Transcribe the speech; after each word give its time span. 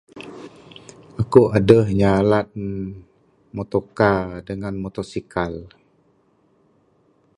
Aku 1.21 1.41
adeh 1.57 1.85
nyalan 1.99 2.47
mutokar 3.55 4.25
dengan 4.49 4.73
mutosikal. 4.83 5.53